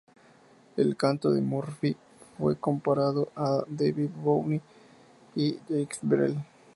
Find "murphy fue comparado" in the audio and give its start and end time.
1.41-3.29